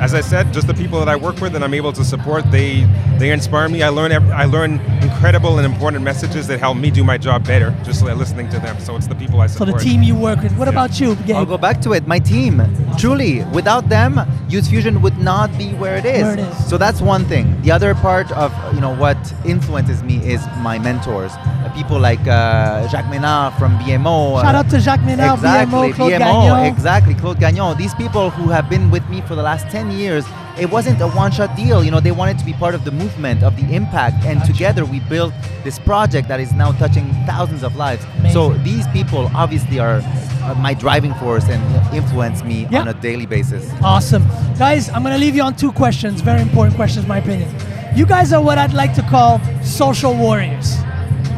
as 0.00 0.14
I 0.14 0.20
said, 0.20 0.52
just 0.52 0.66
the 0.66 0.74
people 0.74 0.98
that 0.98 1.08
I 1.08 1.16
work 1.16 1.40
with 1.40 1.54
and 1.56 1.64
I'm 1.64 1.74
able 1.74 1.92
to 1.94 2.04
support. 2.04 2.48
They 2.50 2.86
they 3.18 3.30
inspire 3.32 3.68
me. 3.68 3.82
I 3.82 3.88
learn 3.88 4.12
I 4.12 4.44
learn 4.44 4.80
incredible 5.02 5.58
and 5.58 5.66
important 5.66 6.04
messages 6.04 6.46
that 6.48 6.60
help 6.60 6.76
me 6.76 6.90
do 6.90 7.02
my 7.04 7.18
job 7.18 7.46
better. 7.46 7.74
Just 7.84 8.02
listening 8.02 8.48
to 8.50 8.58
them. 8.58 8.78
So 8.80 8.96
it's 8.96 9.06
the 9.06 9.14
people 9.14 9.40
I 9.40 9.46
So 9.46 9.64
support. 9.64 9.82
the 9.82 9.84
team 9.88 10.02
you 10.02 10.14
work 10.14 10.42
with. 10.42 10.56
What 10.56 10.68
about 10.68 11.00
you, 11.00 11.16
I'll 11.34 11.44
go 11.46 11.58
back 11.58 11.80
to 11.82 11.92
it. 11.92 12.06
My 12.06 12.18
team, 12.18 12.62
truly, 12.98 13.44
without 13.52 13.88
them, 13.88 14.20
Youth 14.48 14.68
Fusion 14.68 15.02
would 15.02 15.18
not 15.18 15.56
be 15.58 15.68
where 15.74 15.96
it 15.96 16.04
is. 16.04 16.22
Where 16.22 16.34
it 16.34 16.40
is. 16.40 16.68
So 16.70 16.78
that's 16.78 17.00
one 17.00 17.24
thing. 17.24 17.60
The 17.62 17.70
other 17.70 17.94
part 17.94 18.30
of 18.32 18.52
you 18.74 18.80
know 18.80 18.94
what 18.94 19.18
influences 19.44 20.02
me 20.02 20.16
is 20.34 20.40
my 20.62 20.78
mentors, 20.78 21.32
people 21.74 21.98
like 21.98 22.20
uh, 22.26 22.88
Jacques 22.88 23.06
Ménard 23.06 23.58
from 23.58 23.78
BMO. 23.78 24.42
Shout 24.42 24.54
uh, 24.54 24.58
out 24.58 24.70
to 24.70 24.80
Jacques 24.80 25.00
Ménard, 25.00 25.34
exactly, 25.34 25.90
BMO, 25.90 25.94
Claude 25.94 26.12
BMO, 26.12 26.18
Gagnon. 26.18 26.64
exactly, 26.72 27.14
Claude 27.14 27.40
Gagnon. 27.40 27.76
These 27.76 27.94
people 27.94 28.30
who 28.30 28.50
have 28.50 28.68
been 28.68 28.90
with 28.90 29.08
me 29.08 29.20
for 29.22 29.34
the 29.34 29.42
last 29.42 29.68
10 29.70 29.90
years, 29.90 30.24
it 30.58 30.70
wasn't 30.70 31.00
a 31.00 31.06
one-shot 31.08 31.56
deal. 31.56 31.84
You 31.84 31.90
know, 31.90 32.00
they 32.00 32.10
wanted 32.12 32.38
to 32.40 32.44
be 32.44 32.52
part 32.52 32.74
of 32.74 32.84
the 32.84 32.90
movement, 32.90 33.42
of 33.42 33.56
the 33.56 33.74
impact, 33.74 34.24
and 34.24 34.40
Gotcha. 34.40 34.52
together 34.52 34.84
we 34.84 35.00
built 35.00 35.32
this 35.64 35.78
project 35.78 36.28
that 36.28 36.40
is 36.40 36.52
now 36.52 36.72
touching 36.72 37.12
thousands 37.26 37.62
of 37.62 37.76
lives. 37.76 38.04
So 38.32 38.52
these 38.64 38.86
people 38.88 39.30
obviously 39.34 39.78
are 39.78 40.00
uh, 40.42 40.54
my 40.58 40.74
driving 40.74 41.14
force 41.14 41.44
and 41.48 41.62
influence 41.94 42.42
me 42.42 42.66
Yeah. 42.70 42.80
on 42.80 42.88
a 42.88 42.94
daily 42.94 43.26
basis. 43.26 43.70
Awesome. 43.82 44.26
Guys, 44.58 44.88
I'm 44.90 45.02
going 45.02 45.14
to 45.14 45.20
leave 45.20 45.36
you 45.36 45.42
on 45.42 45.54
two 45.54 45.72
questions, 45.72 46.20
very 46.22 46.40
important 46.42 46.76
questions, 46.76 47.04
in 47.04 47.08
my 47.08 47.18
opinion. 47.18 47.48
You 47.94 48.06
guys 48.06 48.32
are 48.32 48.42
what 48.42 48.58
I'd 48.58 48.74
like 48.74 48.94
to 48.94 49.02
call 49.02 49.40
social 49.62 50.14
warriors, 50.14 50.76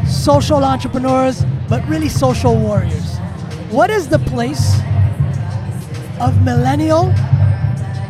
social 0.09 0.65
entrepreneurs, 0.65 1.45
but 1.69 1.87
really 1.89 2.09
social 2.09 2.57
warriors. 2.57 3.17
What 3.71 3.91
is 3.91 4.09
the 4.09 4.19
place 4.19 4.81
of 6.21 6.43
millennial 6.45 7.13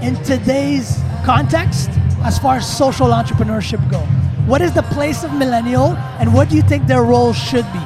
in 0.02 0.16
today's 0.24 0.99
context 1.24 1.90
as 2.24 2.38
far 2.38 2.56
as 2.56 2.76
social 2.76 3.08
entrepreneurship 3.08 3.80
go? 3.90 4.00
What 4.46 4.60
is 4.62 4.72
the 4.72 4.82
place 4.82 5.24
of 5.24 5.32
millennial 5.34 5.96
and 6.18 6.34
what 6.34 6.48
do 6.48 6.56
you 6.56 6.62
think 6.62 6.86
their 6.86 7.04
role 7.04 7.32
should 7.32 7.66
be? 7.72 7.80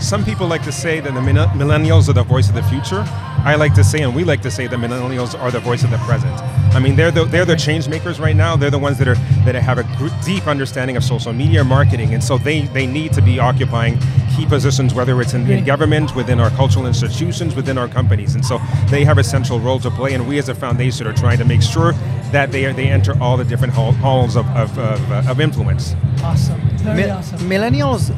Some 0.00 0.24
people 0.24 0.48
like 0.48 0.64
to 0.64 0.72
say 0.72 1.00
that 1.00 1.14
the 1.14 1.20
millennials 1.20 2.08
are 2.08 2.12
the 2.12 2.24
voice 2.24 2.48
of 2.48 2.54
the 2.54 2.62
future. 2.64 3.04
I 3.44 3.54
like 3.56 3.74
to 3.74 3.84
say, 3.84 4.02
and 4.02 4.14
we 4.14 4.24
like 4.24 4.42
to 4.42 4.50
say, 4.50 4.66
the 4.66 4.76
millennials 4.76 5.38
are 5.38 5.50
the 5.50 5.60
voice 5.60 5.84
of 5.84 5.90
the 5.90 5.98
present. 5.98 6.32
I 6.74 6.80
mean, 6.80 6.96
they're 6.96 7.10
the 7.10 7.24
they're 7.24 7.44
the 7.44 7.56
change 7.56 7.88
makers 7.88 8.18
right 8.18 8.34
now. 8.34 8.56
They're 8.56 8.70
the 8.70 8.78
ones 8.78 8.98
that 8.98 9.08
are 9.08 9.16
that 9.44 9.54
have 9.54 9.78
a 9.78 9.84
deep 10.24 10.46
understanding 10.46 10.96
of 10.96 11.04
social 11.04 11.32
media 11.32 11.62
marketing, 11.62 12.14
and 12.14 12.22
so 12.22 12.38
they 12.38 12.62
they 12.62 12.86
need 12.86 13.12
to 13.12 13.22
be 13.22 13.38
occupying 13.38 13.98
key 14.36 14.46
positions, 14.46 14.94
whether 14.94 15.20
it's 15.20 15.34
in, 15.34 15.48
in 15.50 15.64
government, 15.64 16.14
within 16.14 16.40
our 16.40 16.50
cultural 16.50 16.86
institutions, 16.86 17.54
within 17.54 17.78
our 17.78 17.88
companies, 17.88 18.34
and 18.34 18.44
so 18.44 18.58
they 18.88 19.04
have 19.04 19.18
a 19.18 19.24
central 19.24 19.58
role 19.60 19.78
to 19.80 19.90
play. 19.90 20.14
And 20.14 20.26
we, 20.26 20.38
as 20.38 20.48
a 20.48 20.54
foundation, 20.54 21.06
are 21.06 21.12
trying 21.12 21.38
to 21.38 21.44
make 21.44 21.62
sure 21.62 21.92
that 22.32 22.50
they 22.52 22.64
are, 22.66 22.72
they 22.72 22.88
enter 22.88 23.20
all 23.22 23.36
the 23.36 23.44
different 23.44 23.74
hall, 23.74 23.92
halls 23.92 24.36
of 24.36 24.46
of, 24.56 24.76
of, 24.78 25.12
uh, 25.12 25.30
of 25.30 25.40
influence. 25.40 25.94
Awesome. 26.22 26.60
Very 26.78 27.04
Mi- 27.04 27.10
awesome. 27.10 27.38
Millennials 27.40 28.12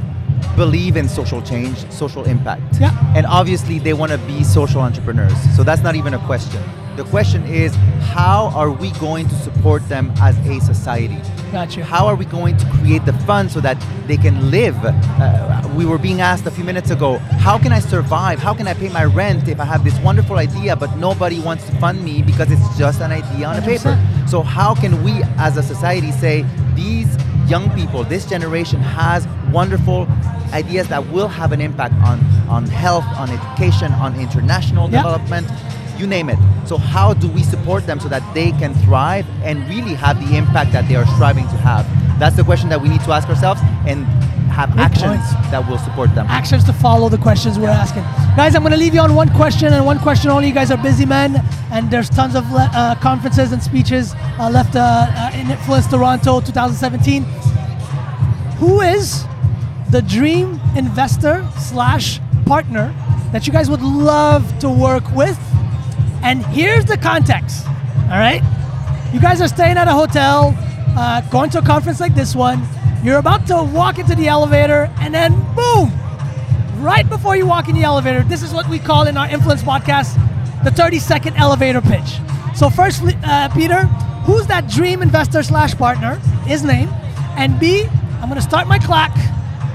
believe 0.56 0.96
in 0.96 1.08
social 1.08 1.42
change, 1.42 1.90
social 1.90 2.24
impact. 2.24 2.80
Yeah. 2.80 2.92
And 3.16 3.26
obviously 3.26 3.78
they 3.78 3.92
want 3.94 4.12
to 4.12 4.18
be 4.18 4.44
social 4.44 4.80
entrepreneurs. 4.80 5.34
So 5.56 5.62
that's 5.64 5.82
not 5.82 5.94
even 5.96 6.14
a 6.14 6.18
question. 6.26 6.62
The 6.96 7.04
question 7.04 7.44
is 7.46 7.74
how 8.14 8.52
are 8.54 8.70
we 8.70 8.90
going 8.92 9.28
to 9.28 9.34
support 9.36 9.86
them 9.88 10.12
as 10.20 10.36
a 10.46 10.60
society? 10.60 11.18
Gotcha. 11.50 11.84
How 11.84 12.06
are 12.06 12.14
we 12.14 12.24
going 12.24 12.56
to 12.56 12.66
create 12.70 13.04
the 13.04 13.12
funds 13.28 13.52
so 13.52 13.60
that 13.60 13.76
they 14.06 14.16
can 14.16 14.50
live? 14.50 14.76
Uh, 14.84 15.68
we 15.76 15.86
were 15.86 15.98
being 15.98 16.20
asked 16.20 16.46
a 16.46 16.50
few 16.52 16.62
minutes 16.64 16.90
ago, 16.90 17.18
how 17.18 17.58
can 17.58 17.72
I 17.72 17.80
survive? 17.80 18.38
How 18.38 18.54
can 18.54 18.68
I 18.68 18.74
pay 18.74 18.88
my 18.90 19.04
rent 19.04 19.48
if 19.48 19.58
I 19.58 19.64
have 19.64 19.82
this 19.84 19.98
wonderful 20.00 20.36
idea 20.36 20.76
but 20.76 20.96
nobody 20.96 21.40
wants 21.40 21.66
to 21.66 21.72
fund 21.80 22.04
me 22.04 22.22
because 22.22 22.50
it's 22.50 22.78
just 22.78 23.00
an 23.00 23.10
idea 23.10 23.46
on 23.46 23.56
a 23.56 23.62
paper? 23.62 23.98
So 24.28 24.42
how 24.42 24.74
can 24.74 25.02
we 25.02 25.22
as 25.38 25.56
a 25.56 25.62
society 25.62 26.12
say 26.12 26.44
these 26.74 27.16
young 27.48 27.70
people, 27.74 28.04
this 28.04 28.24
generation 28.24 28.80
has 28.80 29.26
wonderful 29.52 30.06
ideas 30.52 30.88
that 30.88 31.04
will 31.10 31.28
have 31.28 31.50
an 31.52 31.60
impact 31.60 31.94
on, 32.06 32.20
on 32.48 32.66
health, 32.66 33.04
on 33.16 33.30
education, 33.30 33.92
on 33.94 34.18
international 34.18 34.88
Yeah. 34.90 34.98
development, 35.02 35.48
you 35.98 36.06
name 36.06 36.28
it. 36.30 36.38
So 36.66 36.76
how 36.78 37.14
do 37.14 37.28
we 37.28 37.42
support 37.42 37.86
them 37.86 38.00
so 38.00 38.08
that 38.08 38.22
they 38.34 38.50
can 38.52 38.74
thrive 38.84 39.26
and 39.42 39.66
really 39.68 39.94
have 39.94 40.18
the 40.26 40.36
impact 40.36 40.72
that 40.72 40.88
they 40.88 40.96
are 40.96 41.06
striving 41.06 41.44
to 41.48 41.56
have? 41.58 41.86
That's 42.18 42.36
the 42.36 42.44
question 42.44 42.68
that 42.70 42.80
we 42.80 42.88
need 42.88 43.00
to 43.02 43.12
ask 43.12 43.28
ourselves 43.28 43.60
and 43.86 44.04
have 44.54 44.70
Great 44.72 44.84
actions 44.84 45.34
point. 45.34 45.50
that 45.50 45.68
will 45.68 45.78
support 45.78 46.14
them. 46.14 46.26
actions 46.28 46.62
to 46.64 46.72
follow 46.72 47.08
the 47.08 47.18
questions 47.18 47.58
we're 47.58 47.68
asking. 47.68 48.02
Guys, 48.36 48.54
I'm 48.54 48.62
going 48.62 48.72
to 48.72 48.78
leave 48.78 48.94
you 48.94 49.00
on 49.00 49.14
one 49.16 49.28
question 49.30 49.72
and 49.72 49.84
one 49.84 49.98
question 49.98 50.30
only. 50.30 50.46
You 50.48 50.54
guys 50.54 50.70
are 50.70 50.76
busy 50.76 51.04
men, 51.04 51.42
and 51.72 51.90
there's 51.90 52.08
tons 52.08 52.36
of 52.36 52.48
le- 52.52 52.70
uh, 52.72 52.94
conferences 53.00 53.50
and 53.52 53.60
speeches 53.60 54.14
uh, 54.38 54.48
left 54.50 54.76
uh, 54.76 55.06
uh, 55.10 55.30
in 55.34 55.50
Influence 55.50 55.88
Toronto 55.88 56.40
2017. 56.40 57.24
Who 58.58 58.80
is 58.80 59.24
the 59.90 60.02
dream 60.02 60.60
investor 60.76 61.44
slash 61.58 62.20
partner 62.46 62.94
that 63.32 63.46
you 63.48 63.52
guys 63.52 63.68
would 63.68 63.82
love 63.82 64.56
to 64.60 64.70
work 64.70 65.04
with? 65.16 65.36
And 66.24 66.44
here's 66.46 66.86
the 66.86 66.96
context. 66.96 67.66
All 67.66 68.18
right, 68.18 68.42
you 69.12 69.20
guys 69.20 69.42
are 69.42 69.48
staying 69.48 69.76
at 69.76 69.88
a 69.88 69.92
hotel, 69.92 70.54
uh, 70.96 71.20
going 71.30 71.50
to 71.50 71.58
a 71.58 71.62
conference 71.62 72.00
like 72.00 72.14
this 72.14 72.34
one. 72.34 72.66
You're 73.04 73.18
about 73.18 73.46
to 73.48 73.62
walk 73.62 73.98
into 73.98 74.14
the 74.14 74.28
elevator, 74.28 74.90
and 75.00 75.14
then 75.14 75.32
boom, 75.54 75.92
right 76.82 77.06
before 77.06 77.36
you 77.36 77.46
walk 77.46 77.68
in 77.68 77.74
the 77.74 77.82
elevator, 77.82 78.22
this 78.22 78.42
is 78.42 78.54
what 78.54 78.66
we 78.70 78.78
call 78.78 79.06
in 79.06 79.18
our 79.18 79.28
influence 79.28 79.62
podcast 79.62 80.14
the 80.64 80.70
30 80.70 80.98
second 80.98 81.36
elevator 81.36 81.82
pitch. 81.82 82.18
So, 82.56 82.70
first, 82.70 83.02
uh, 83.22 83.50
Peter, 83.50 83.84
who's 84.24 84.46
that 84.46 84.66
dream 84.66 85.02
investor 85.02 85.42
slash 85.42 85.74
partner? 85.74 86.14
His 86.46 86.64
name. 86.64 86.88
And 87.36 87.60
B, 87.60 87.84
I'm 88.22 88.30
going 88.30 88.36
to 88.36 88.42
start 88.42 88.66
my 88.66 88.78
clock. 88.78 89.14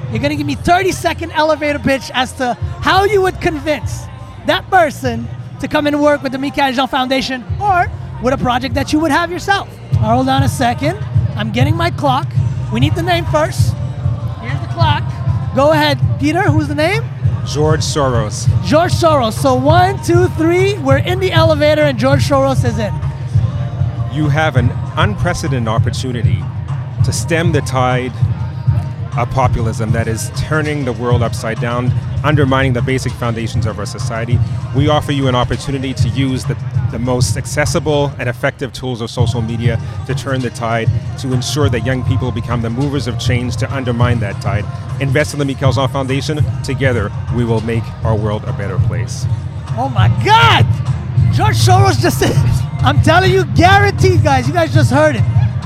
You're 0.09 0.17
going 0.17 0.31
to 0.31 0.35
give 0.35 0.47
me 0.47 0.55
30 0.55 0.93
second 0.93 1.31
elevator 1.33 1.77
pitch 1.77 2.09
as 2.15 2.33
to 2.33 2.55
how 2.81 3.03
you 3.03 3.21
would 3.21 3.39
convince 3.39 4.05
that 4.47 4.67
person 4.71 5.27
to 5.59 5.67
come 5.67 5.87
and 5.87 6.01
work 6.01 6.23
with 6.23 6.31
the 6.31 6.37
Michaëlle 6.37 6.73
Jean 6.73 6.87
Foundation 6.87 7.43
or 7.61 7.85
with 8.23 8.33
a 8.33 8.37
project 8.37 8.75
that 8.75 8.91
you 8.93 8.99
would 8.99 9.11
have 9.11 9.31
yourself. 9.31 9.67
Hold 9.97 10.29
on 10.29 10.43
a 10.43 10.49
second. 10.49 10.97
I'm 11.35 11.51
getting 11.51 11.75
my 11.75 11.89
clock. 11.91 12.27
We 12.73 12.79
need 12.79 12.95
the 12.95 13.03
name 13.03 13.25
first. 13.25 13.73
Here's 14.41 14.59
the 14.61 14.67
clock. 14.73 15.03
Go 15.55 15.71
ahead, 15.71 15.99
Peter. 16.19 16.43
Who's 16.43 16.67
the 16.67 16.75
name? 16.75 17.03
George 17.45 17.81
Soros. 17.81 18.47
George 18.65 18.91
Soros. 18.91 19.33
So 19.33 19.55
one, 19.55 20.01
two, 20.03 20.27
three. 20.29 20.77
We're 20.79 20.97
in 20.99 21.19
the 21.19 21.31
elevator, 21.31 21.81
and 21.81 21.97
George 21.97 22.23
Soros 22.27 22.63
is 22.65 22.77
in. 22.77 22.93
you 24.13 24.27
have 24.27 24.55
an 24.55 24.71
unprecedented 24.97 25.67
opportunity 25.67 26.39
to 27.05 27.13
stem 27.13 27.51
the 27.51 27.61
tide 27.61 28.11
of 29.17 29.29
populism 29.31 29.91
that 29.91 30.07
is 30.07 30.31
turning 30.35 30.83
the 30.85 30.93
world 30.93 31.21
upside 31.21 31.59
down, 31.59 31.91
undermining 32.23 32.73
the 32.73 32.81
basic 32.81 33.11
foundations 33.13 33.65
of 33.65 33.79
our 33.79 33.85
society. 33.85 34.37
We 34.75 34.87
offer 34.87 35.11
you 35.11 35.27
an 35.27 35.35
opportunity 35.35 35.93
to 35.95 36.09
use 36.09 36.45
the, 36.45 36.55
the 36.91 36.99
most 36.99 37.37
accessible 37.37 38.11
and 38.19 38.29
effective 38.29 38.71
tools 38.71 39.01
of 39.01 39.09
social 39.09 39.41
media 39.41 39.81
to 40.05 40.13
turn 40.13 40.41
the 40.41 40.51
tide, 40.51 40.89
to 41.19 41.33
ensure 41.33 41.69
that 41.69 41.85
young 41.85 42.03
people 42.05 42.31
become 42.31 42.61
the 42.61 42.69
movers 42.69 43.07
of 43.07 43.19
change 43.19 43.57
to 43.57 43.73
undermine 43.73 44.19
that 44.19 44.39
tide. 44.41 44.65
Invest 45.01 45.33
in 45.33 45.39
the 45.39 45.45
Michaëlle 45.45 45.91
Foundation. 45.91 46.39
Together, 46.63 47.11
we 47.35 47.45
will 47.45 47.61
make 47.61 47.83
our 48.03 48.15
world 48.15 48.43
a 48.45 48.53
better 48.53 48.77
place. 48.79 49.25
Oh 49.77 49.89
my 49.89 50.07
God! 50.23 50.65
George 51.33 51.57
Soros 51.57 51.99
just 51.99 52.19
said, 52.19 52.35
I'm 52.83 53.01
telling 53.01 53.31
you, 53.31 53.45
guaranteed, 53.55 54.23
guys. 54.23 54.47
You 54.47 54.53
guys 54.53 54.73
just 54.73 54.91
heard 54.91 55.15
it. 55.15 55.23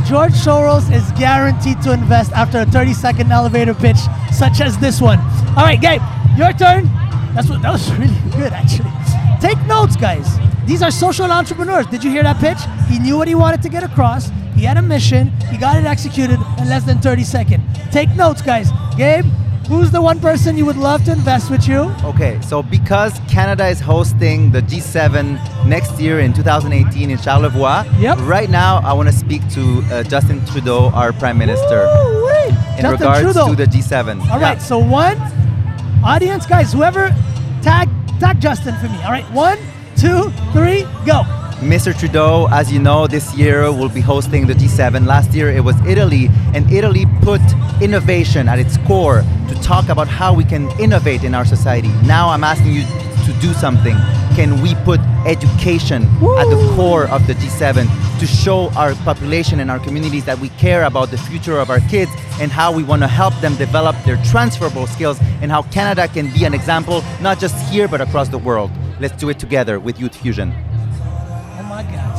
George 0.07 0.33
Soros 0.33 0.91
is 0.93 1.09
guaranteed 1.13 1.81
to 1.81 1.93
invest 1.93 2.31
after 2.33 2.59
a 2.59 2.65
30 2.65 2.93
second 2.93 3.31
elevator 3.31 3.73
pitch 3.73 3.97
such 4.31 4.61
as 4.61 4.77
this 4.77 5.01
one. 5.01 5.19
All 5.57 5.63
right, 5.63 5.79
Gabe, 5.79 6.01
your 6.37 6.53
turn. 6.53 6.89
That's 7.33 7.49
what 7.49 7.61
that 7.61 7.71
was 7.71 7.91
really 7.93 8.15
good, 8.31 8.53
actually. 8.53 8.91
Take 9.41 9.59
notes, 9.67 9.95
guys. 9.95 10.27
these 10.65 10.81
are 10.81 10.91
social 10.91 11.29
entrepreneurs. 11.31 11.85
Did 11.87 12.03
you 12.03 12.09
hear 12.11 12.23
that 12.23 12.37
pitch? 12.39 12.59
He 12.87 12.99
knew 12.99 13.17
what 13.17 13.27
he 13.27 13.35
wanted 13.35 13.61
to 13.63 13.69
get 13.69 13.83
across. 13.83 14.31
He 14.55 14.63
had 14.63 14.77
a 14.77 14.81
mission. 14.81 15.31
He 15.51 15.57
got 15.57 15.75
it 15.77 15.85
executed 15.85 16.39
in 16.59 16.69
less 16.69 16.83
than 16.83 16.99
30 16.99 17.23
seconds. 17.23 17.63
Take 17.91 18.09
notes, 18.15 18.41
guys. 18.41 18.69
Gabe, 18.95 19.25
who's 19.67 19.91
the 19.91 20.01
one 20.01 20.19
person 20.19 20.55
you 20.57 20.65
would 20.65 20.77
love 20.77 21.03
to 21.05 21.11
invest 21.11 21.49
with 21.51 21.67
you? 21.67 21.91
Okay, 22.05 22.39
so 22.41 22.61
because 22.63 23.19
Canada 23.27 23.67
is 23.67 23.79
hosting 23.81 24.51
the 24.51 24.61
G7 24.61 25.65
next 25.65 25.99
year 25.99 26.19
in 26.21 26.31
2018 26.33 27.09
in 27.11 27.17
Charlevoix, 27.17 27.83
Yep. 27.99 28.19
right 28.21 28.49
now 28.49 28.79
I 28.85 28.93
want 28.93 29.09
to 29.09 29.15
speak 29.15 29.41
to 29.49 29.83
uh, 29.91 30.03
Justin 30.03 30.45
Trudeau, 30.45 30.91
our 30.93 31.11
Prime 31.11 31.37
Minister, 31.37 31.87
in 32.77 32.81
Justin 32.81 32.91
regards 32.91 33.21
Trudeau. 33.21 33.49
to 33.49 33.55
the 33.55 33.65
G7. 33.65 34.21
All 34.31 34.39
right, 34.39 34.57
Yeah. 34.57 34.57
so 34.59 34.77
one, 34.77 35.17
audience, 36.03 36.45
guys, 36.45 36.73
whoever, 36.73 37.09
tag 37.61 37.89
tag 38.19 38.39
Justin 38.39 38.75
for 38.77 38.87
me. 38.89 39.01
All 39.03 39.11
right, 39.11 39.25
one, 39.31 39.57
two, 39.97 40.29
three, 40.51 40.83
go. 41.05 41.23
Mr. 41.63 41.97
Trudeau, 41.97 42.47
as 42.51 42.71
you 42.71 42.79
know, 42.79 43.07
this 43.07 43.33
year 43.37 43.71
will 43.71 43.89
be 43.89 44.01
hosting 44.01 44.45
the 44.47 44.53
G7. 44.53 45.05
Last 45.05 45.33
year 45.33 45.49
it 45.49 45.63
was 45.63 45.79
Italy, 45.87 46.29
and 46.53 46.69
Italy 46.71 47.05
put 47.21 47.41
innovation 47.81 48.49
at 48.49 48.59
its 48.59 48.77
core 48.85 49.23
to 49.47 49.55
talk 49.61 49.87
about 49.87 50.07
how 50.07 50.33
we 50.33 50.43
can 50.43 50.69
innovate 50.79 51.23
in 51.23 51.33
our 51.33 51.45
society. 51.45 51.87
Now 52.05 52.29
I'm 52.29 52.43
asking 52.43 52.73
you 52.73 52.83
to 53.33 53.39
do 53.41 53.53
something. 53.53 53.95
Can 54.35 54.61
we 54.61 54.75
put 54.83 54.99
education 55.25 56.03
at 56.03 56.49
the 56.49 56.73
core 56.75 57.07
of 57.09 57.25
the 57.27 57.33
G7 57.33 57.87
to 58.19 58.27
show 58.27 58.69
our 58.71 58.95
population 59.03 59.59
and 59.59 59.69
our 59.69 59.79
communities 59.79 60.25
that 60.25 60.39
we 60.39 60.49
care 60.49 60.83
about 60.85 61.11
the 61.11 61.17
future 61.17 61.57
of 61.59 61.69
our 61.69 61.79
kids 61.81 62.11
and 62.39 62.51
how 62.51 62.71
we 62.71 62.83
want 62.83 63.01
to 63.01 63.07
help 63.07 63.33
them 63.41 63.55
develop 63.55 63.95
their 64.05 64.17
transferable 64.25 64.87
skills 64.87 65.19
and 65.41 65.51
how 65.51 65.61
Canada 65.63 66.07
can 66.07 66.31
be 66.33 66.45
an 66.45 66.53
example, 66.53 67.03
not 67.21 67.39
just 67.39 67.55
here 67.71 67.87
but 67.87 68.01
across 68.01 68.29
the 68.29 68.37
world? 68.37 68.71
Let's 68.99 69.15
do 69.17 69.29
it 69.29 69.39
together 69.39 69.79
with 69.79 69.99
Youth 69.99 70.15
Fusion. 70.15 70.53
Oh 70.55 71.65
my 71.69 71.83
God. 71.83 72.13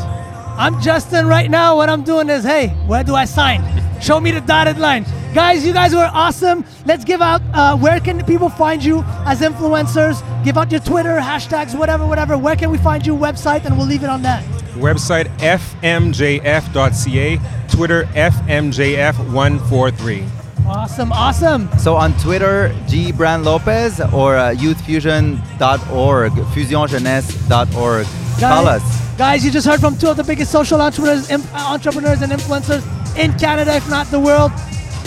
I'm 0.59 0.81
Justin 0.81 1.27
right 1.27 1.51
now. 1.51 1.77
What 1.77 1.89
I'm 1.89 2.05
doing 2.05 2.29
is, 2.29 2.45
hey, 2.45 2.69
where 2.87 3.03
do 3.03 3.15
I 3.15 3.25
sign? 3.25 3.63
Show 4.01 4.21
me 4.21 4.31
the 4.31 4.41
dotted 4.41 4.79
line. 4.79 5.05
Guys, 5.35 5.67
you 5.67 5.73
guys 5.73 5.93
were 5.93 6.09
awesome. 6.13 6.65
Let's 6.87 7.05
give 7.05 7.21
out 7.21 7.43
uh, 7.53 7.77
where 7.77 7.99
can 7.99 8.25
people 8.25 8.49
find 8.49 8.85
you 8.85 9.03
as 9.27 9.41
influencers? 9.41 10.23
Give 10.45 10.57
out 10.57 10.71
your 10.71 10.79
Twitter, 10.81 11.19
hashtags, 11.19 11.77
whatever, 11.77 12.07
whatever. 12.07 12.39
Where 12.39 12.55
can 12.55 12.71
we 12.71 12.79
find 12.79 13.05
you? 13.05 13.17
Website, 13.17 13.65
and 13.65 13.77
we'll 13.77 13.89
leave 13.89 14.05
it 14.05 14.09
on 14.09 14.23
that. 14.23 14.45
Website 14.75 15.27
fmjf.ca, 15.39 17.41
Twitter 17.69 18.05
fmjf143. 18.05 20.29
Awesome, 20.67 21.13
awesome. 21.13 21.69
So 21.79 21.97
on 21.97 22.17
Twitter, 22.19 22.73
G 22.87 23.11
Bran 23.11 23.43
Lopez 23.43 24.01
or 24.01 24.37
uh, 24.37 24.53
youthfusion.org, 24.55 26.33
fusionjeunesse.org. 26.33 28.07
Call 28.41 28.69
us. 28.69 29.01
Guys, 29.19 29.45
you 29.45 29.51
just 29.51 29.67
heard 29.67 29.81
from 29.81 29.99
two 29.99 30.09
of 30.09 30.17
the 30.17 30.25
biggest 30.25 30.51
social 30.53 30.81
entrepreneurs, 30.81 31.29
im- 31.31 31.43
uh, 31.53 31.73
entrepreneurs 31.73 32.23
and 32.23 32.31
influencers 32.33 32.83
in 33.19 33.33
Canada, 33.39 33.75
if 33.75 33.89
not 33.91 34.07
the 34.09 34.19
world. 34.21 34.53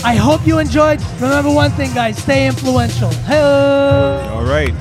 I 0.03 0.15
hope 0.15 0.45
you 0.45 0.59
enjoyed. 0.59 1.01
Remember 1.19 1.51
one 1.51 1.71
thing, 1.71 1.93
guys: 1.93 2.17
stay 2.17 2.47
influential. 2.47 3.09
Hey. 3.25 4.29
All 4.29 4.43
right. 4.43 4.73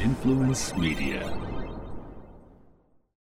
Influence 0.00 0.74
Media. 0.76 1.37